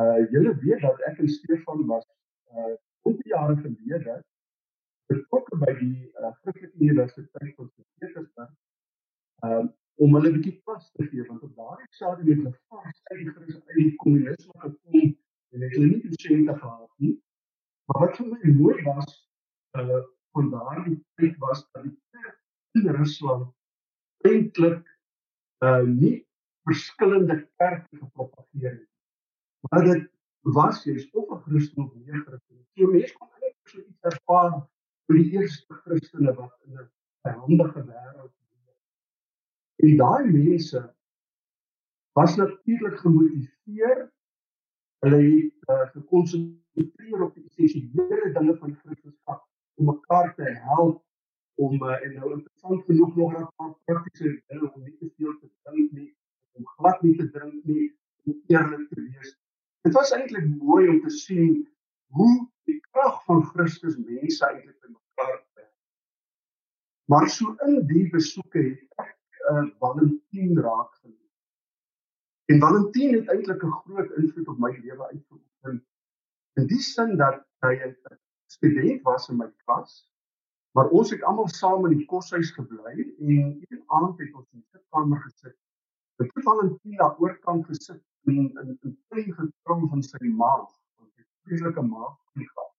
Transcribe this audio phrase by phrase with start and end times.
[0.00, 2.06] Uh julle weet dat ek en Stefan was
[2.56, 4.14] uh oor jare gelede
[5.12, 8.52] betrokke by die uh, Christelike Universiteit van Petersburg.
[9.48, 13.02] Um om hulle 'n bietjie pas te gee want op daardie stadium het hulle vas
[13.10, 15.10] uit die Christelike uit die kommunisme gekom
[15.52, 17.14] en het hulle nie dosente gehad nie.
[17.86, 19.12] Maar wat vir my mooi was
[19.82, 20.02] uh
[20.32, 22.38] van daardie tyd was dat die kerk
[22.80, 23.52] in Rusland
[24.30, 24.88] eintlik
[25.68, 26.16] uh nie
[26.64, 28.91] verskillende kerke gepropageer het.
[29.70, 30.08] Maar dit
[30.42, 32.66] was jy of 'n Christen of nie 'n Christen.
[32.74, 34.68] So mense kon eintlik so iets ervaar
[35.06, 36.88] vir die eerste Christene wat in 'n
[37.22, 38.78] verhandige wêreld leef.
[39.76, 40.94] En daai mense
[42.12, 44.12] was natuurlik gemotiveer.
[45.02, 49.40] Hulle het uh, gekonsentreer op die essensiële dinge van Christendom
[49.74, 51.04] om mekaar te help
[51.54, 55.38] om uh, en nou interessant genoeg nog 'n paar praktiese dinge om nie te veel
[55.38, 56.16] te drink nie,
[56.52, 59.41] om glad nie te drink nie, om eerlik te wees.
[59.86, 61.54] Dit was eintlik mooi om te sien
[62.16, 62.32] hoe
[62.68, 65.70] die krag van Christus mense eintlik in mekaar bring.
[67.10, 71.18] Maar so in die besoeke het ek uh, Valentien raak geneem.
[72.52, 75.82] En Valentien het eintlik 'n groot invloed op my lewe uitgeoefen.
[76.60, 77.96] In die sin dat hy 'n
[78.46, 80.02] student was in my klas
[80.72, 84.62] Maar ons het almal saam in die koshuis gebly en een aand het ons in
[84.62, 85.56] die sitkamer gesit.
[86.22, 90.68] Ek het Valentina oorkant gesit en in in in pyn gekom van sy maag,
[91.00, 92.70] hy het vreeslike maagpyn gehad.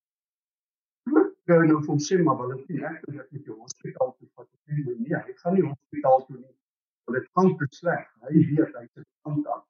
[1.43, 4.47] Toe ek nou van sê maar ek het net die hospitaal toe vat.
[4.47, 6.55] Ek sê nee, hy gaan nie hospitaal toe nie.
[7.03, 8.05] Want dit gaan te sleg.
[8.23, 9.63] Hy weet hy het aandag.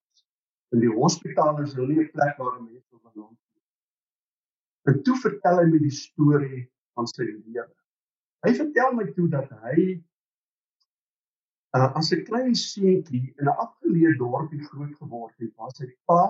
[0.74, 3.64] In die hospitaal is hulle nie 'n plek waar mense wil beland nie.
[4.92, 6.62] En toe vertel hy my die storie
[6.94, 7.70] van sy lewe.
[8.46, 10.04] Hy vertel my toe dat hy
[11.78, 16.24] uh, as 'n klein seentjie in 'n afgeleë dorpie groot geword het, waar sy pa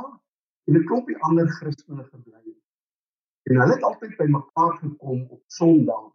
[0.68, 2.62] en 'n klompie ander Christene gebly het.
[3.50, 6.12] En hulle het altyd by mekaar gekom op Sondag.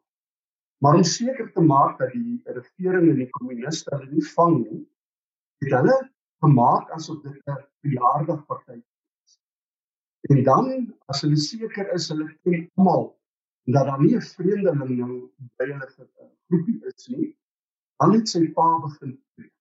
[0.80, 4.84] Maar om seker te maak dat die regering en die kommuniste hulle nie vang nie,
[5.64, 5.96] het hulle
[6.40, 8.96] gemaak asof dit 'n verjaardagpartytjie
[9.26, 9.40] is.
[10.30, 13.18] En dan as hulle seker is hulle ken almal
[13.64, 15.88] dat daar nie 'n vreemdeling nou by hulle
[16.48, 17.36] groepie is nie.
[18.04, 19.54] Al het sy pa begin preek.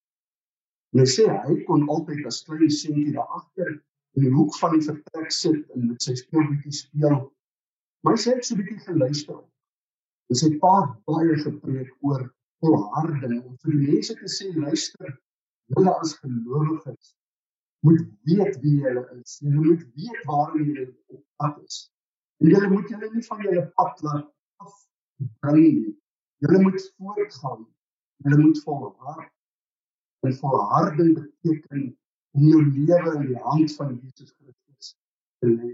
[0.94, 3.72] En hy sê hy kon altyd as klein seentjie daar agter
[4.18, 7.20] in die hoek van die vertrek sit en met sy speelgoedjie speel.
[8.04, 9.40] Maar hy sê hy het so 'n bietjie geluister.
[10.30, 12.24] En sy pa het baie gepreek oor
[12.64, 15.14] volharding om vir die mense te sê luister,
[15.74, 17.14] julle as gelowiges
[17.86, 19.38] moet weet wie julle is.
[19.44, 21.78] Julle moet weet waarom julle op pad is.
[22.42, 24.30] En julle moet julle nie van julle pad laat
[24.66, 25.96] afbring nie.
[26.46, 27.66] Julle moet voortgaan.
[28.24, 29.32] Julle moet volhard.
[30.20, 31.98] En volharding beteken
[32.32, 34.96] om jou lewe in die hand van Jesus Christus
[35.40, 35.74] te lê.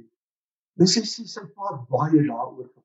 [0.79, 2.83] Dis is sy sy pa baie daaroor gepraat.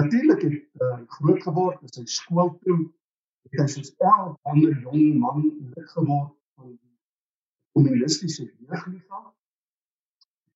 [0.00, 2.78] Natuurlik het uh, groot geword in sy skool toe.
[3.50, 6.96] Het hy soos elke ander jong man lid geword van die
[7.76, 9.22] kommunistiese jeugliga.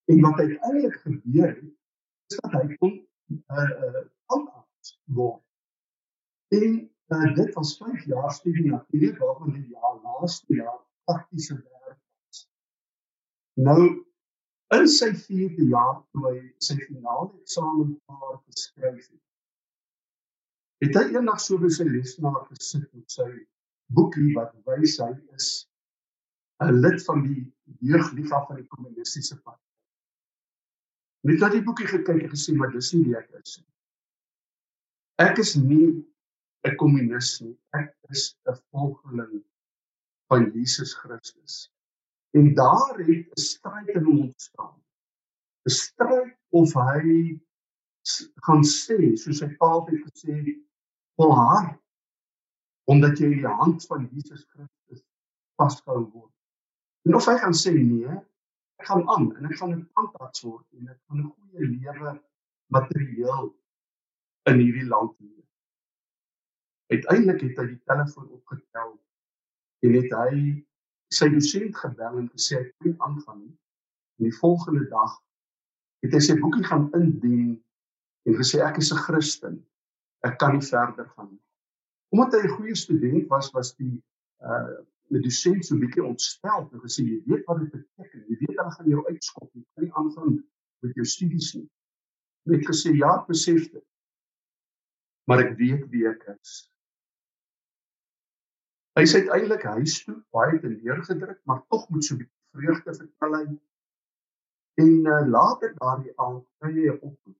[0.06, 1.72] En wat uiteindelik gebeur het,
[2.30, 2.94] is dat hy kon
[3.36, 5.42] uh uh aanpas word.
[6.54, 6.76] En
[7.14, 12.48] uh, dit was 5 jaar studie natuurlik waarvan die jaar laaste jaar praktiese werk was.
[13.54, 14.06] Nou
[14.74, 19.22] in sy 4de jaar toe hy sy finale eksamen paar geskryf het.
[20.84, 23.28] Het hy eendag so by sy lesenaar gesit met sy
[23.94, 25.68] boekie wat wys hy is
[26.64, 27.44] 'n lid van die
[27.84, 29.62] jeugliga van die kommunistiese party.
[31.28, 33.72] Net dat die boekie gekyk en gesê maar dis nie wie ek is nie.
[35.22, 35.88] Ek is nie
[36.66, 37.56] 'n kommunis nie.
[37.80, 39.44] Ek is 'n volgeling
[40.30, 41.70] van Jesus Christus.
[42.34, 44.76] En daar het 'n stryd in hom ontstaan.
[45.66, 47.40] 'n Stryd of hy
[48.46, 50.36] gaan sê, soos sy pa het gesê,
[51.16, 51.78] volhard
[52.86, 55.02] omdat jy in die hand van Jesus Christus
[55.58, 56.32] vasgehou word.
[57.06, 58.12] En of hy gaan sê nee,
[58.78, 62.12] ek gaan aan en ek gaan 'n tandarts word en ek gaan 'n goeie lewe
[62.76, 63.48] materieel
[64.50, 65.35] in hierdie land hê.
[66.92, 68.92] Uiteindelik het hy die telefoon opgetel
[69.86, 70.40] en het hy
[71.14, 73.54] sy dosent gebel en gesê hy kan aangaan nie.
[74.18, 75.16] En die volgende dag
[76.04, 77.56] het hy sy boekie gaan indien
[78.26, 79.56] en gesê ek is 'n Christen.
[80.26, 81.42] Ek kan nie verder gaan nie.
[82.14, 84.02] Omdat hy 'n goeie student was, was die
[84.42, 84.84] uh
[85.14, 88.24] die dosent so 'n bietjie ontstel en gesê jy weet wat dit beteken.
[88.28, 89.50] Jy weet hulle gaan jou uitskop.
[89.54, 90.32] Jy kan nie aangaan
[90.82, 91.68] met jou studies nie.
[92.50, 93.84] Net gesê ja, besef dit.
[95.26, 96.70] Maar ek weet wie ek is.
[98.96, 103.34] Hy sê uiteindelik huis toe baie te neergedruk, maar tog moet so bietjie vreugde vertel
[103.36, 103.46] hy.
[104.84, 107.36] En uh, later daardie aand kry hy 'n oproep.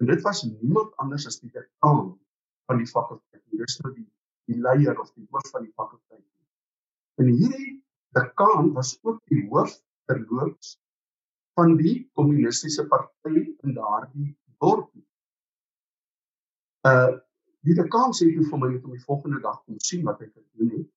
[0.00, 2.16] En dit was niemand anders as die dekaan
[2.70, 3.44] van die fakulteit.
[3.60, 4.06] Dis nou die
[4.48, 6.24] die leier of die hoof van die fakulteit.
[7.20, 7.72] En hierdie
[8.16, 9.74] dekaan was ook die hoof
[10.08, 10.78] terloops
[11.58, 15.04] van die kommunistiese party in daardie dorpie.
[16.88, 17.18] Uh
[17.68, 20.74] die dekaan sê toe vir my om die volgende dag kom sien wat ek gedoen
[20.78, 20.90] het.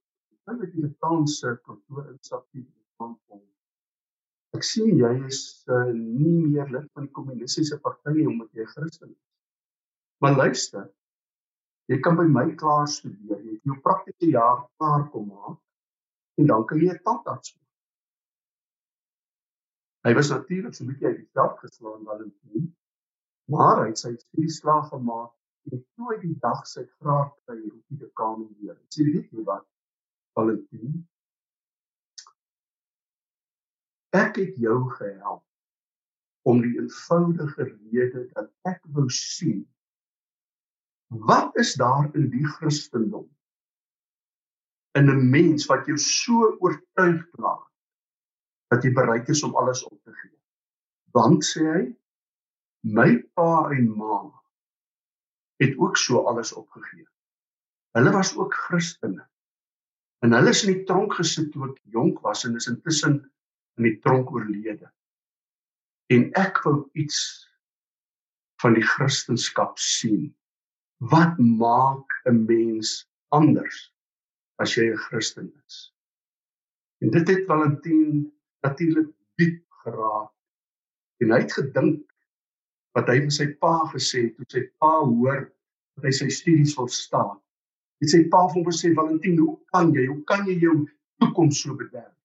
[0.51, 3.41] Ek het die dekaan se kantoor instap die dekaan kom
[4.57, 5.41] Ek sien jy is
[5.71, 9.21] uh, nie meer lid van die kommunistiese party omdat jy Christen is.
[10.21, 10.89] Maar luister,
[11.91, 15.57] jy kan by my klaar studeer, jy het jou praktiese jaar klaar kom maak
[16.41, 17.67] en dan kan jy 'n tandarts word.
[20.07, 22.67] Hy was natuurlik so 'n bietjie uit die veld geslaan Valentin,
[23.55, 25.31] maar hy het sy studieslaag gemaak
[25.69, 28.77] en toe hy die dag sy graad kry, roep die dekaan weer.
[28.89, 29.67] Sê weet jy wat?
[30.33, 31.01] Valentin,
[34.11, 35.43] Ek het jou gehelp
[36.43, 39.61] om die eenvoudige rede dat ek wou sien
[41.27, 43.29] wat is daar in die Christendom
[44.99, 47.69] in 'n mens wat jou so oortuig maak
[48.67, 50.39] dat jy bereid is om alles op te gee.
[51.11, 51.83] Want sê hy,
[52.83, 54.40] my pa en ma
[55.61, 57.05] het ook so alles opgegee.
[57.97, 59.27] Hulle was ook Christene.
[60.21, 63.19] En hulle is in die tronk gesit toe ek jonk was en is intussen
[63.79, 64.89] in die tronk oorlede.
[66.13, 67.19] En ek wou iets
[68.61, 70.29] van die Christendom sien.
[71.11, 73.77] Wat maak 'n mens anders
[74.61, 75.93] as jy 'n Christen is?
[77.01, 78.31] En dit het Valentin
[78.61, 80.31] natuurlik diep geraak.
[81.17, 82.10] En hy het gedink
[82.97, 85.45] wat hy vir sy pa gesê het toe sy pa hoor
[85.97, 87.37] dat hy sy studies wil staan.
[88.01, 90.07] Het sy pa vir hom gesê Valentin, hoe kan jy?
[90.09, 90.75] Hoe kan jy jou
[91.21, 92.15] toekoms so bederf?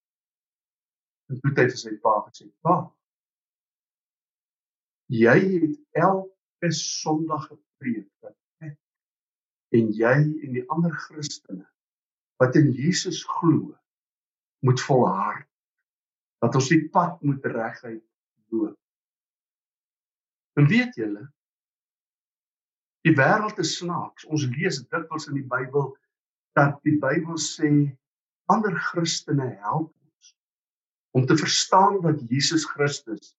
[1.30, 2.76] En toe het hy vir sy pa gesê: "Pa,
[5.12, 8.34] jy het elke Sondag gepreek dat
[8.64, 8.78] ek
[9.76, 11.66] en jy en die ander Christene
[12.40, 13.74] wat in Jesus glo,
[14.66, 15.46] moet volhard
[16.42, 18.02] dat ons die pad moet reguit
[18.50, 18.78] loop."
[20.56, 21.26] En weet julle,
[23.06, 24.24] die wêreld is snaaks.
[24.26, 25.92] Ons lees dikwels in die Bybel
[26.56, 27.68] dat die Bybel sê
[28.52, 29.92] ander Christene help
[31.16, 33.34] om te verstaan wat Jesus Christus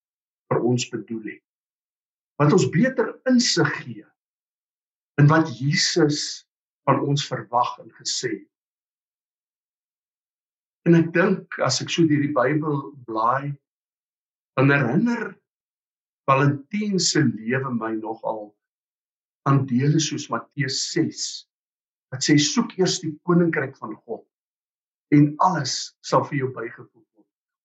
[0.50, 1.44] vir ons bedoel het.
[2.42, 4.06] Wat ons beter insig gee
[5.22, 6.48] in wat Jesus
[6.90, 8.54] van ons verwag en gesê het.
[10.88, 12.78] En ek dink as ek so deur die Bybel
[13.10, 13.54] blaai,
[14.58, 15.34] dan herinner
[16.28, 18.52] Valentin se lewe my nogal
[19.48, 21.26] aan dele soos Matteus 6
[22.12, 24.26] wat sê soek eers die koninkryk van God
[25.16, 27.08] en alles sal vir jou bygevoeg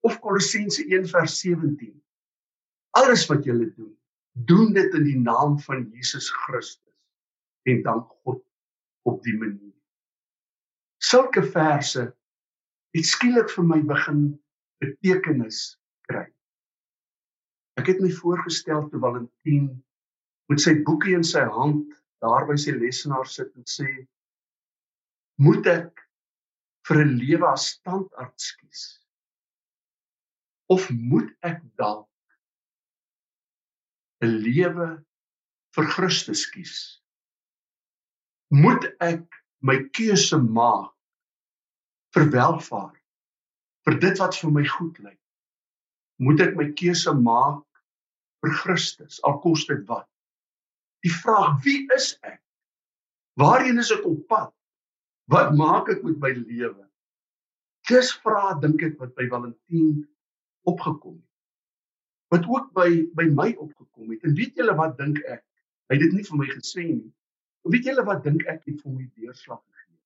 [0.02, 2.02] of Kolossense 1:17.
[2.90, 3.98] Alles wat julle doen,
[4.32, 6.96] doen dit in die naam van Jesus Christus
[7.62, 8.42] en dank God
[9.02, 9.76] op die manier.
[10.98, 12.02] Sulke verse
[12.92, 14.24] het skielik vir my begin
[14.82, 15.78] betekenis.
[17.80, 19.68] Ek het my voorgestel toe Valentin
[20.52, 21.88] met sy boekie in sy hand
[22.22, 23.88] daar by sy lesenaar sit en sê
[25.42, 26.02] moet ek
[26.88, 28.82] vir 'n lewe as standaard kies
[30.72, 32.08] of moet ek dalk
[34.22, 34.88] 'n lewe
[35.74, 36.76] vir Christus kies?
[38.52, 39.24] Moet ek
[39.64, 40.92] my keuse maak
[42.12, 43.00] vir welvaart,
[43.86, 45.20] vir dit wat vir my goed lyk?
[46.22, 47.64] Moet ek my keuse maak
[48.42, 50.08] vir Christus al kos dit wat?
[51.06, 52.40] Die vraag wie is ek?
[53.40, 54.52] Waarheen is ek op pad?
[55.32, 56.84] Wat maak ek met my lewe?
[57.90, 60.02] Dis vra dink ek wat by Valentin
[60.68, 61.30] opgekom het.
[62.32, 64.22] Wat ook by by my opgekom het.
[64.26, 65.42] En weet julle wat dink ek?
[65.90, 67.10] Hy het dit nie vir my gesê nie.
[67.62, 69.98] Maar weet julle wat dink ek het vir my deurslag gegee?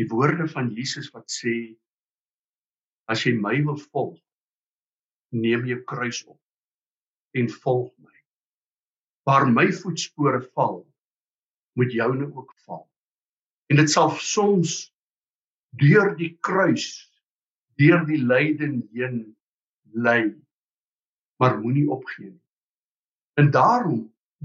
[0.00, 1.54] Die woorde van Jesus wat sê
[3.10, 4.18] as jy my wil volg,
[5.34, 6.38] neem jou kruis op
[7.38, 8.16] en volg my.
[9.28, 10.82] Waar my voetspore val,
[11.78, 12.86] moet joune ook val.
[13.70, 14.90] En dit sal soms
[15.78, 16.88] deur die kruis
[17.78, 19.22] deur die lyding heen
[19.94, 20.34] lei
[21.40, 22.42] maar moenie opgee nie.
[23.40, 24.02] En daarom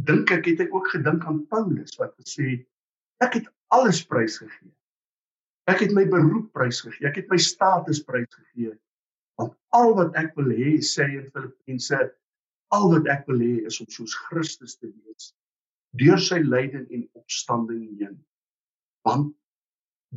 [0.08, 2.62] dink ek het ek ook gedink aan Paulus wat gesê
[3.24, 4.72] ek het alles prysgegee.
[5.68, 8.75] Ek het my beroep prysgegee, ek het my status prysgegee.
[9.39, 12.00] Want al wat ek wil hê sê in Filippense
[12.75, 15.34] al wat ek wil hê is om soos Christus te wees
[16.00, 18.15] deur sy lyding en opstanding heen.
[19.08, 19.32] Want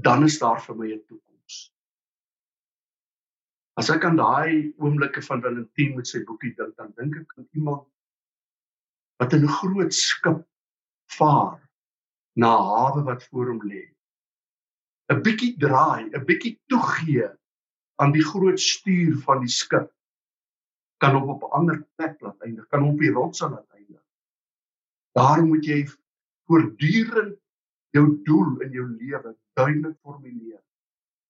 [0.06, 1.58] dan is daar vir my 'n toekoms.
[3.78, 7.48] As ek aan daai oomblikke van Valentin met sy boekie dink, dan dink ek aan
[7.54, 7.86] iemand
[9.18, 10.42] wat in 'n groot skip
[11.18, 11.70] vaar
[12.34, 13.84] na hawe wat voor hom lê.
[15.10, 17.37] 'n Bietjie draai, 'n bietjie toegee
[18.02, 19.90] aan die groot stuur van die skip
[21.02, 24.02] kan op op 'n ander plek laat eindig, kan op die rots laat eindig.
[25.14, 25.86] Daar moet jy
[26.46, 27.38] voortdurend
[27.90, 30.62] jou doel in jou lewe duidelik formuleer.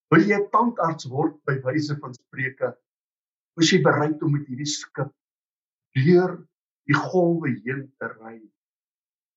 [0.09, 2.77] Wil jy 'n tandarts word by wyse van spreuke?
[3.61, 5.13] Is jy bereid om met hierdie skip
[5.93, 6.47] deur
[6.89, 8.39] die golwe heen te ry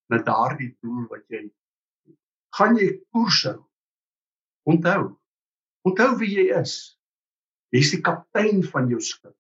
[0.10, 1.52] na daardie doel wat jy
[2.58, 3.60] gaan jy koers hou.
[4.68, 5.18] Onthou.
[5.88, 6.98] Onthou wie jy is.
[7.72, 9.36] Jy's die kaptein van jou skip.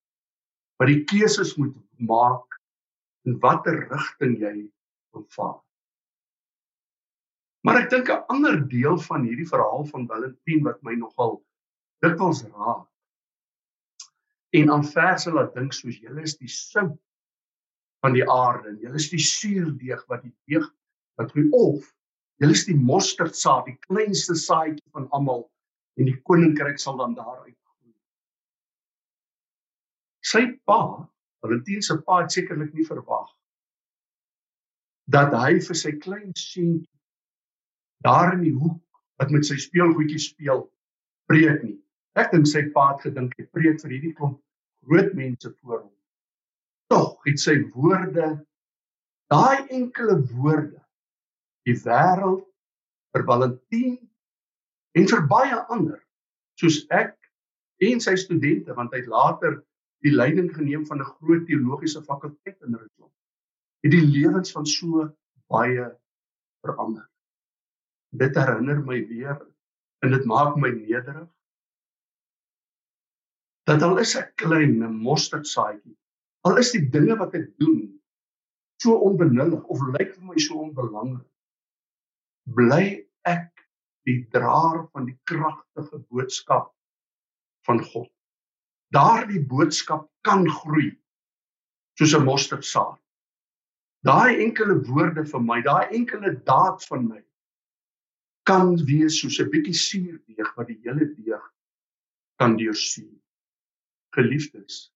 [0.80, 2.58] Wat die keuses moet maak
[3.28, 4.54] in watter rigting jy
[5.14, 5.60] wil vaar.
[7.62, 11.44] Maar ek dink 'n ander deel van hierdie verhaal van Valentin wat my nogal
[12.02, 12.88] dikwels raak.
[14.58, 16.98] En aan verse laat dink soos julle is die sout
[18.02, 20.66] van die aarde en julle is die suurdeeg wat die deeg
[21.20, 21.92] wat groei of
[22.42, 25.44] Julle is die mosterdsaad, die kleinste saadjie van almal
[26.02, 27.58] en die koninkryk sal dan daaruit.
[30.32, 30.82] Sy pa,
[31.44, 33.30] Valentin se pa het sekerlik nie verwag
[35.12, 38.80] dat hy vir sy klein seentjie daar in die hoek
[39.20, 40.64] wat met sy speelgoedjies speel,
[41.30, 41.76] preek nie.
[42.18, 44.40] Ek dink sy pa het gedink hy preek vir hierdie klomp
[44.88, 45.92] groot mense voor hom.
[46.92, 48.32] Tog het sy woorde
[49.32, 50.80] daai enkele woorde
[51.68, 52.46] die wêreld
[53.14, 53.98] vir Valentin
[54.98, 56.00] en vir baie ander
[56.60, 57.14] soos ek
[57.86, 59.60] en sy studente want hy het later
[60.06, 63.14] die leiding geneem van 'n groot teologiese fakulteit in Rusland.
[63.82, 65.10] Het die lewens van so
[65.48, 65.88] baie
[66.62, 67.10] verander.
[68.10, 69.38] Dit herinner my weer
[70.00, 71.30] en dit maak my nederig
[73.70, 75.98] dat al is ek klein 'n mosterdsaadjie
[76.42, 77.82] al is die dinge wat ek doen
[78.82, 81.30] so onbenullig of lyk vir my so onbelangrik
[82.58, 82.86] bly
[83.30, 83.52] ek
[84.10, 86.72] die draer van die kragtige boodskap
[87.68, 88.10] van God.
[88.92, 90.92] Daardie boodskap kan groei
[91.98, 93.00] soos 'n mosterdsaad.
[94.04, 97.22] Daai enkele woorde vir my, daai enkele daad van my
[98.44, 101.44] kan wees soos 'n bietjie suurdeeg wat die hele deeg
[102.42, 103.22] kan deursien.
[104.16, 104.92] Geliefdes.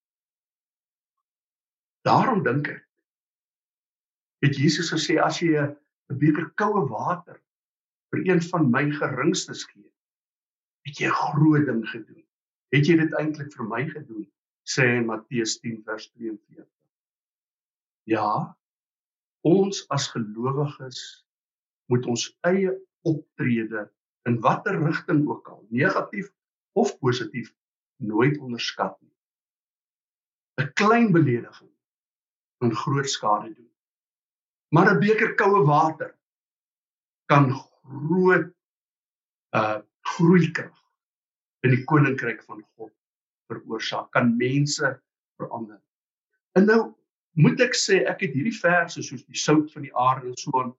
[2.02, 2.84] Daarom dink ek
[4.44, 5.76] het Jesus gesê as jy 'n
[6.18, 7.40] beker koue water
[8.10, 9.90] vir een van my geringstes gee.
[10.86, 12.25] Het jy 'n groot ding gedoen?
[12.74, 14.26] Het jy dit eintlik vir my gedoen?
[14.66, 16.66] sê in Matteus 10 vers 42.
[18.10, 18.56] Ja.
[19.46, 21.02] Ons as gelowiges
[21.90, 22.72] moet ons eie
[23.06, 23.86] optrede
[24.26, 26.32] in watter rigting ook al, negatief
[26.74, 27.52] of positief,
[28.02, 29.14] nooit onderskat nie.
[30.58, 31.70] 'n Klein belediging
[32.58, 33.70] kan groot skade doen.
[34.74, 36.18] Maar 'n beker koue water
[37.30, 38.50] kan groot
[39.54, 40.85] uh groeikrag
[41.64, 42.92] in die koninkryk van God
[43.50, 44.90] veroorsaak, kan mense
[45.40, 45.80] verander.
[46.58, 46.80] En nou
[47.36, 50.72] moet ek sê ek het hierdie verse soos die sout van die aarde so aan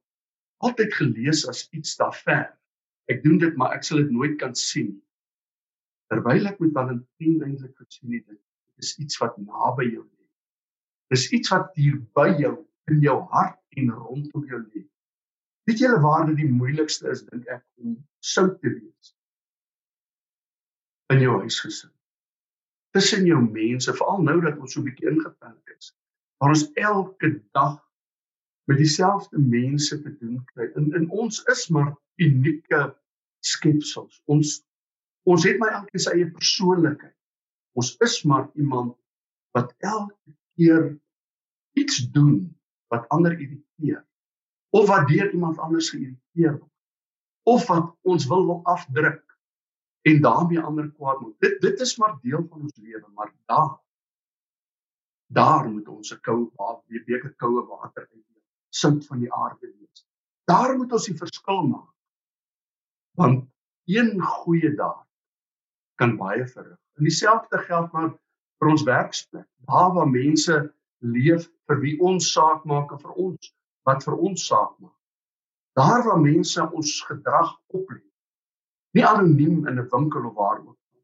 [0.66, 2.50] altyd gelees as iets daar ver.
[3.12, 4.96] Ek doen dit maar ek sal dit nooit kan sien.
[6.12, 10.28] Terwyl ek met Valentin eintlik gesien het, dit is iets wat naby jou lê.
[11.14, 12.56] Dis iets wat hier by jou
[12.92, 14.84] in jou hart en rondom jou lê.
[15.68, 19.14] Weet julle waar dit die moeilikste is dink ek om sout te wees?
[21.14, 21.92] In jou huisgesin.
[22.96, 25.94] Tussen jou mense, veral nou dat ons so 'n bietjie ingeperk is.
[26.38, 27.78] Waar ons elke dag
[28.68, 30.72] met dieselfde mense te doen kry.
[30.76, 32.98] In in ons is maar unieke
[33.40, 34.22] skepsels.
[34.26, 34.64] Ons
[35.24, 37.16] ons het maar elkeen sy eie persoonlikheid.
[37.80, 38.96] Ons is maar iemand
[39.56, 41.00] wat elke keer
[41.78, 44.06] iets doen wat ander irriteer
[44.70, 46.74] of wat deur iemand anders geïrriteer word
[47.48, 49.24] of wat ons wil wil afdruk
[50.08, 51.36] en daarmee ander kwaad maak.
[51.44, 53.76] Dit dit is maar deel van ons lewe, maar daar
[55.28, 59.68] daar moet ons 'n koue 'n beker koue water uit die sout van die aarde
[59.80, 60.08] wees.
[60.46, 61.94] Daar moet ons die verskil maak.
[63.18, 63.50] Want
[63.86, 65.08] een goeie daad
[65.96, 66.80] kan baie verrig.
[66.98, 68.12] En dieselfde geld maar
[68.60, 69.48] vir ons werksplek.
[69.56, 74.46] Daar waar mense leef vir wie ons saak maak en vir ons wat vir ons
[74.48, 74.96] saak maak.
[75.74, 78.07] Daar waar mense ons gedrag oplê.
[78.96, 81.04] Nie anoniem in 'n winkel of waar ook nie.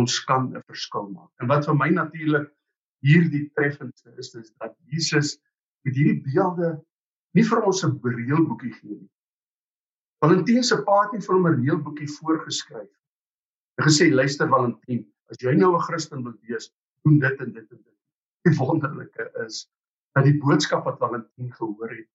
[0.00, 1.30] Ons kan 'n verskil maak.
[1.40, 2.50] En wat vir my natuurlik
[3.04, 5.38] hierdie treffendste is, is dat Jesus
[5.84, 6.84] met hierdie beelde
[7.34, 9.10] nie vir ons 'n reëlboekie gee nie.
[10.24, 12.92] Valentin se pa het nie vir hom 'n reëlboekie voorgeskryf.
[13.76, 16.70] Hy gesê luister Valentin, as jy nou 'n Christen wil wees,
[17.04, 17.98] doen dit en dit en dit.
[18.44, 19.68] Die wonderlike is
[20.14, 22.08] dat die boodskap wat Valentin gehoor het,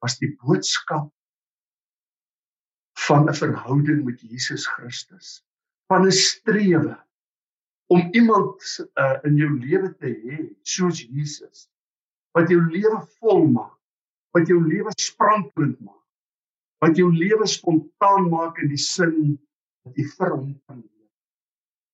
[0.00, 1.10] was die boodskap
[3.06, 5.44] van 'n verhouding met Jesus Christus,
[5.86, 6.96] van 'n strewe
[7.90, 11.70] om iemand uh, in jou lewe te hê soos Jesus
[12.36, 13.78] wat jou lewe volmaak,
[14.30, 16.06] wat jou lewe sprankelend maak,
[16.78, 19.34] wat jou lewe spontaan maak in die sin
[19.82, 21.10] dat jy vir hom kan leef.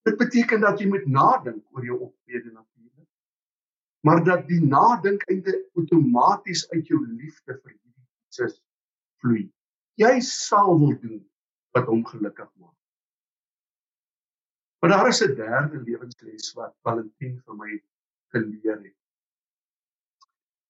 [0.04, 3.08] Dit beteken dat jy moet nadink oor jou optrede natuurlik,
[4.04, 8.60] maar dat die nadink eintlik outomaties uit jou liefde vir Jesus
[9.22, 9.46] vloei.
[9.97, 11.23] Jy sal wil doen
[11.76, 12.75] wat hom gelukkig maak.
[14.81, 17.83] Maar daar is 'n derde lewensles wat Valentin vir my
[18.33, 18.99] geleer het.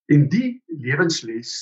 [0.07, 1.53] En die lewensles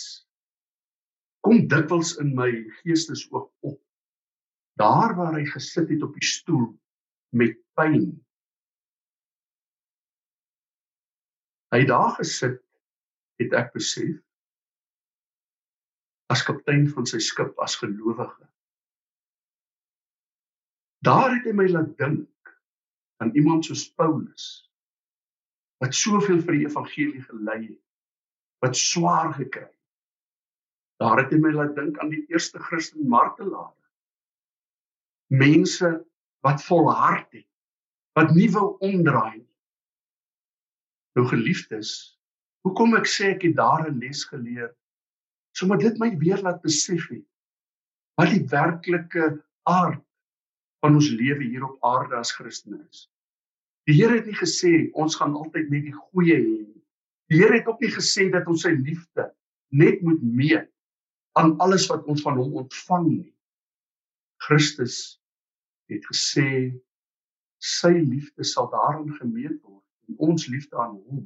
[1.41, 2.51] kom dikwels in my
[2.83, 3.81] geestesoog op.
[4.77, 6.69] Daar waar hy gesit het op die stoel
[7.33, 8.25] met pyn.
[11.75, 12.61] Hy daar gesit
[13.41, 14.21] het ek besef
[16.33, 18.47] as kaptein van sy skip as gelowige.
[21.05, 22.55] Daar het hy my laat dink
[23.21, 24.65] aan iemand soos Paulus
[25.83, 27.81] wat soveel vir die evangelie gelei het
[28.65, 29.69] wat swaar gekry.
[31.03, 33.75] Daar het hy my laat dink aan die eerste Christen martelare.
[35.29, 35.91] Mense
[36.47, 37.49] wat volhard het,
[38.17, 39.51] wat nie wou omdraai nie.
[41.19, 41.91] Nou geliefdes,
[42.65, 44.73] hoekom ek sê ek het daar 'n les geleer?
[45.55, 47.25] Sommige dit my weer laat besef het
[48.19, 49.31] wat die werklike
[49.71, 50.03] aard
[50.85, 53.09] van ons lewe hier op aarde as Christene is.
[53.89, 56.83] Die Here het nie gesê ons gaan altyd net die goeie hê nie.
[57.33, 59.29] Die Here het ook nie gesê dat ons sy liefde
[59.75, 60.71] net moet meet
[61.39, 63.33] aan alles wat ons van hom ontvang nie.
[64.47, 65.19] Christus
[65.91, 66.49] het gesê
[67.65, 71.25] sy liefde sal daarin gemeet word en ons liefde aan hom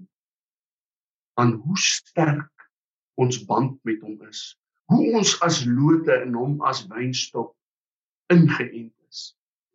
[1.39, 2.58] aan hoe sterk
[3.19, 4.43] ons band met hom is.
[4.93, 7.53] Hoe ons as lote in hom as wynstok
[8.33, 9.25] ingeënt is.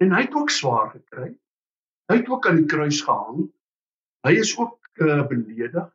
[0.01, 1.33] En hy het ook swaar gekry.
[2.11, 3.45] Hy het ook aan die kruis gehang.
[4.27, 5.89] Hy is ook uh, beledig.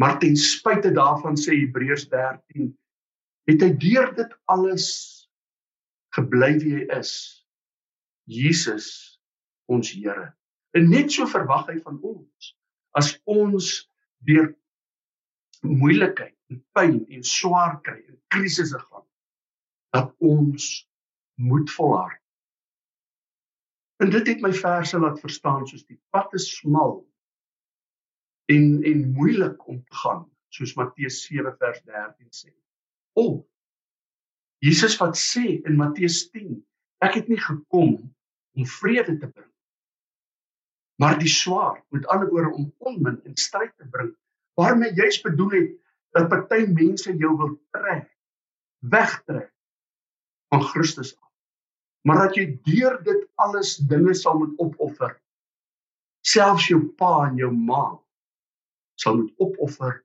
[0.00, 2.72] Maar ten spyte daarvan sê Hebreërs 13
[3.46, 4.86] het hy deur dit alles
[6.16, 7.12] gebly wie hy is.
[8.26, 8.88] Jesus
[9.70, 10.32] ons Here.
[10.76, 12.52] En net so verwag hy van ons
[12.96, 13.66] as ons
[14.26, 14.50] deur
[15.66, 19.06] moeilikheid en pyn en swaar kry en krisisse gaan
[19.96, 20.68] dat ons
[21.40, 22.22] moet volhard.
[24.02, 27.00] En dit het my verse laat verstaan soos die pad is smal
[28.52, 30.24] en en moeilik om te gaan
[30.54, 32.52] soos Matteus 7 vers 13 sê.
[33.16, 33.42] O
[34.64, 36.56] Jesus wat sê in Matteus 10,
[37.04, 37.98] ek het nie gekom
[38.56, 39.52] om vrede te bring
[40.96, 44.14] maar die swaard, met ander woorde om onmin en stryd te bring,
[44.56, 45.74] waarmee jy's bedoel het
[46.16, 48.08] dat party mense jou wil trek,
[48.80, 49.52] wegtrek
[50.52, 51.30] van Christus af.
[52.06, 55.16] Maar dat jy deur dit alles dinge sal moet opoffer.
[56.26, 57.98] Selfs jou pa en jou ma
[58.96, 60.00] sal moet opoffer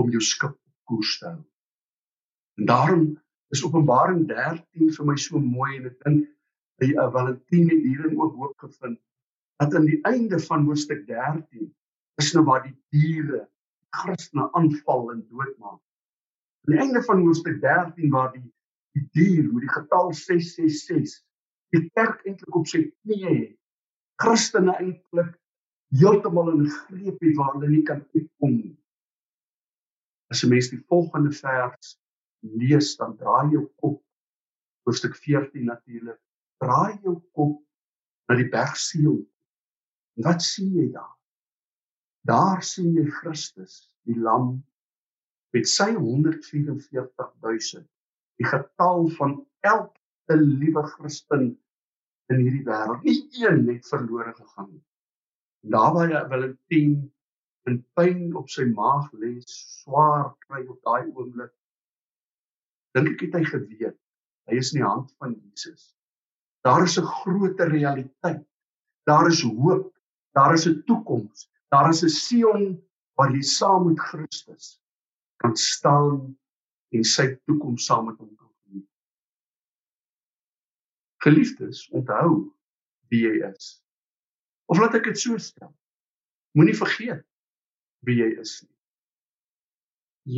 [0.00, 1.42] om jou skip op koers te hou.
[2.58, 3.06] En daarom
[3.54, 6.30] is Openbaring 13 vir my so mooi en ek dink
[6.82, 8.98] by uh, Valentin het hierin ook hoop gevind
[9.62, 11.68] dat aan die einde van hoofstuk 13
[12.22, 13.44] is nou waar die diere
[14.00, 15.80] Christene aanval en doodmaak.
[16.64, 18.46] Aan die einde van hoofstuk 13 waar die
[18.94, 21.22] die dier met die getal 666
[21.74, 23.56] die kerk eintlik op sy knieë het.
[24.22, 25.32] Christene eintlik
[25.98, 28.76] heeltemal in greep het waar hulle nie kan uitkom nie.
[30.30, 31.98] As 'n mens die volgende vers
[32.40, 34.00] lees, dan draai jou kop
[34.86, 36.20] hoofstuk 14 natuurlik.
[36.62, 37.60] Draai jou kop
[38.28, 39.24] na die berg Sion.
[40.16, 41.14] En wat sien jy daar?
[42.24, 44.64] Daar sien jy Christus, die lam
[45.54, 47.84] met sy 144000.
[48.40, 51.52] Die getal van elke liewe Christen
[52.32, 53.04] in hierdie wêreld.
[53.04, 54.84] Nie een het verlore gegaan nie
[55.64, 56.94] naby Valentin
[57.68, 61.52] in pyn op sy maag lê, swaar kry op daai oomblik.
[62.94, 63.98] Dink ek het hy geweet
[64.50, 65.94] hy is in die hand van Jesus.
[66.68, 68.44] Daar is 'n groter realiteit.
[69.08, 69.88] Daar is hoop.
[70.36, 71.48] Daar is 'n toekoms.
[71.74, 72.64] Daar is 'n Sion
[73.16, 74.66] waar jy saam met Christus
[75.42, 76.38] kan staan
[76.94, 78.90] en sy toekoms saam met hom kan geniet.
[81.24, 82.54] Geliefdes, onthou
[83.10, 83.82] wie jy is.
[84.70, 85.74] Of laat ek dit so stel.
[86.54, 87.26] Moenie vergeet
[88.06, 88.78] wie jy is nie.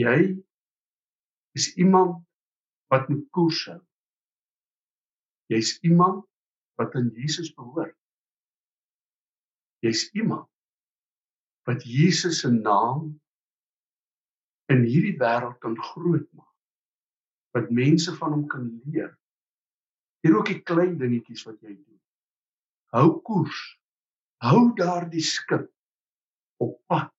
[0.01, 0.19] Jy
[1.53, 2.25] is iemand
[2.89, 3.83] wat moet koers hou.
[5.53, 6.25] Jy's iemand
[6.81, 7.99] wat aan Jesus behoort.
[9.85, 10.49] Jy's iemand
[11.67, 13.17] wat Jesus se naam
[14.71, 16.55] in hierdie wêreld kan groot maak.
[17.57, 19.13] Wat mense van hom kan leer.
[20.23, 22.01] Hier ook die klein dingetjies wat jy doen.
[22.95, 23.61] Hou koers.
[24.43, 25.69] Hou daardie skip
[26.63, 27.13] op pad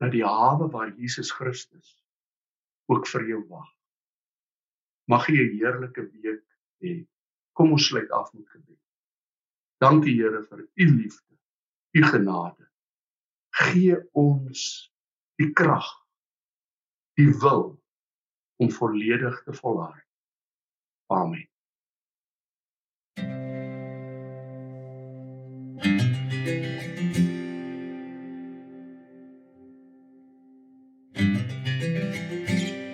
[0.00, 1.96] na die hawe waar Jesus Christus
[2.92, 3.68] ook vir jou wag.
[5.08, 6.44] Mag jy 'n heerlike week
[6.82, 7.06] hê.
[7.52, 8.80] Kom ons sluit af met gebed.
[9.80, 11.36] Dankie Here vir u liefde,
[11.92, 12.65] u genade.
[13.56, 14.62] Gee ons
[15.40, 15.86] die krag,
[17.16, 17.70] die wil
[18.60, 20.04] om volledig te volhard.
[21.12, 21.46] Amen.